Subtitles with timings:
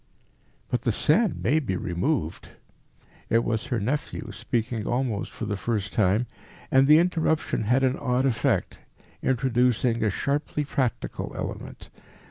[0.71, 2.47] "But the sand may be removed."
[3.29, 6.25] It was her nephew, speaking almost for the first time,
[6.71, 8.79] and the interruption had an odd effect,
[9.21, 11.89] introducing a sharply practical element.